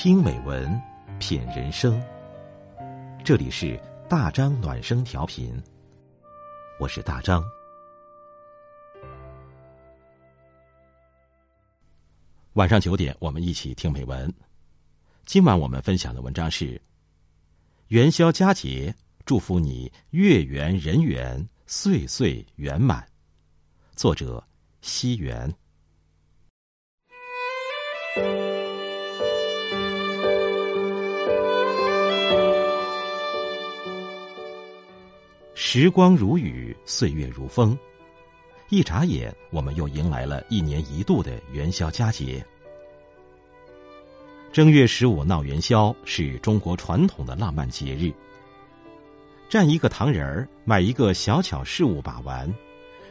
[0.00, 0.80] 听美文，
[1.18, 2.00] 品人生。
[3.24, 3.76] 这里是
[4.08, 5.60] 大张暖声调频，
[6.78, 7.42] 我是大张。
[12.52, 14.32] 晚上九点，我们一起听美文。
[15.26, 16.80] 今晚我们分享的文章是
[17.88, 18.94] 元宵佳节，
[19.26, 23.04] 祝福你月圆人圆，岁岁圆满。
[23.96, 24.46] 作者：
[24.80, 25.52] 西元。
[35.70, 37.78] 时光如雨，岁月如风，
[38.70, 42.42] 一眨眼，我们又迎来了一年一度的元宵佳节。
[44.50, 48.10] 正月十五闹元宵是中国传统的浪漫节日。
[49.50, 52.50] 站一个糖人儿，买一个小巧事物把玩，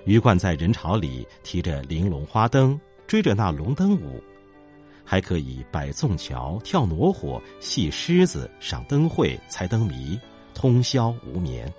[0.05, 4.19] 鱼贯在人潮里提着玲珑花灯，追着那龙灯舞，
[5.05, 10.19] 还可以摆纵桥、跳挪火、戏狮子、赏灯会、猜灯谜，
[10.55, 11.71] 通宵无眠。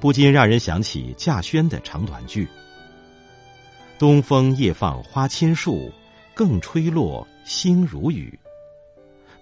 [0.00, 2.48] 不禁让人想起稼轩的长短句
[3.98, 5.92] ：“东风夜放花千树，
[6.32, 8.36] 更吹落星如雨。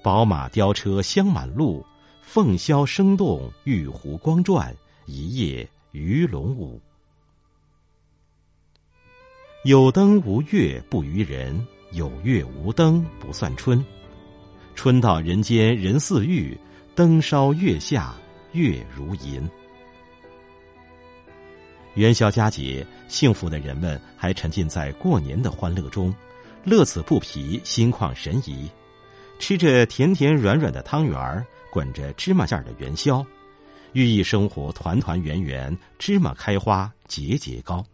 [0.02, 1.86] 宝马雕车香满路，
[2.22, 4.74] 凤箫声动玉壶光转，
[5.06, 6.80] 一夜鱼龙舞。
[9.64, 13.84] 有灯无月不娱人，有月无灯不算春。
[14.74, 16.58] 春到人间人似玉，
[16.96, 18.12] 灯烧月下
[18.52, 19.48] 月如银。”
[21.94, 26.14] 元宵佳节，幸福的人们还沉浸在过年的欢乐中，
[26.64, 28.70] 乐此不疲，心旷神怡，
[29.38, 33.24] 吃着甜甜软软的汤圆儿，滚着芝麻馅儿的元宵，
[33.94, 37.84] 寓意生活团团圆圆，芝麻开花节节高。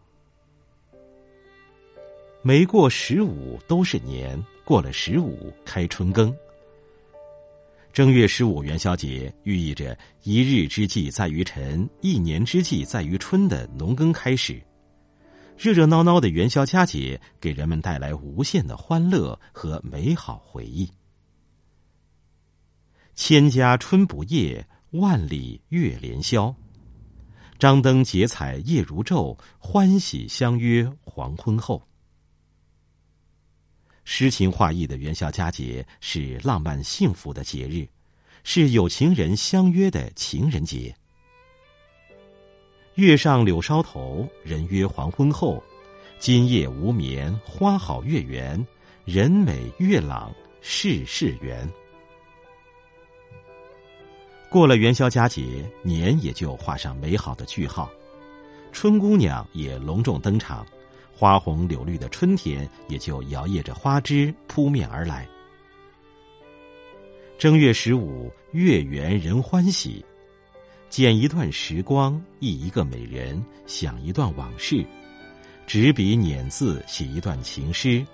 [2.43, 6.35] 没过十五都是年，过了十五开春耕。
[7.95, 14.61] 正月十五元宵节寓意着一日之计在于晨，一年之计在于春的农耕开始。
[15.57, 20.91] 热热闹闹的元宵佳节给人们带来无限的欢乐和美好回忆。
[23.15, 26.53] 千家春不夜，万里月连宵。
[27.57, 31.81] 张灯结彩夜如昼，欢喜相约黄昏后。
[34.05, 37.87] 诗情画意的元宵佳节是浪漫幸福的节日，
[38.43, 40.95] 是有情人相约的情人节。
[42.93, 45.61] 月上柳梢头，人约黄昏后。
[46.17, 48.65] 今夜无眠，花好月圆，
[49.03, 51.69] 人美月朗，事事圆。
[54.49, 57.91] 过了元宵佳节，年也就画上美好的句号，
[58.71, 60.65] 春姑娘也隆重登场。
[61.17, 65.25] 花红柳绿的春天也就摇曳着花枝扑面而来。
[67.37, 70.03] 正月十五，月圆人欢喜，
[70.89, 74.85] 剪一段时光，忆一个美人，想一段往事，
[75.65, 78.05] 执笔捻字写一段情诗，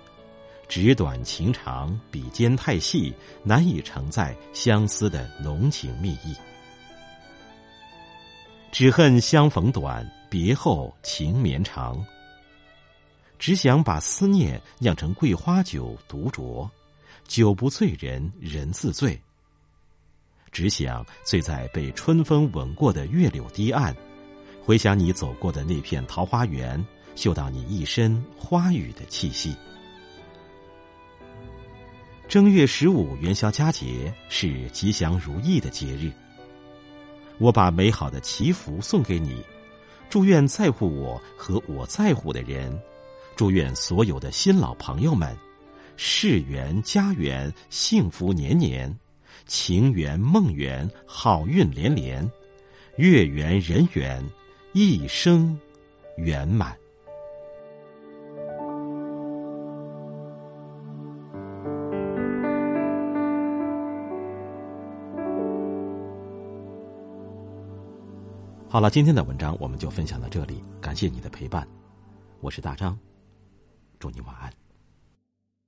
[0.68, 6.34] 纸短情长，笔尖太细，难以承载相思的浓情蜜意。
[8.70, 12.04] 只恨相逢短，别后情绵长。
[13.42, 16.70] 只想把思念酿成桂花酒，独酌，
[17.26, 19.20] 酒不醉人人自醉。
[20.52, 23.92] 只想醉在被春风吻过的月柳堤岸，
[24.64, 26.80] 回想你走过的那片桃花源，
[27.16, 29.56] 嗅到你一身花语的气息。
[32.28, 36.12] 正月十五元宵佳节是吉祥如意的节日，
[37.38, 39.44] 我把美好的祈福送给你，
[40.08, 42.80] 祝愿在乎我和我在乎的人。
[43.42, 45.36] 祝愿所有的新老朋友们，
[45.96, 48.96] 事缘家圆，幸福年年，
[49.46, 52.30] 情缘梦圆，好运连连，
[52.98, 54.24] 月圆人圆，
[54.74, 55.58] 一生
[56.18, 56.78] 圆满。
[68.68, 71.66] 好了，今天的文章我们就分享到这里，感谢你的陪伴，
[72.40, 72.96] 我是大张。
[74.02, 74.61] 祝你晚安。